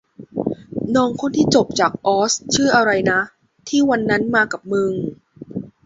[0.95, 3.19] น้องคนที่จบจากออสชื่ออะไรนะ
[3.67, 4.91] ที่วันนั้นมากับมึง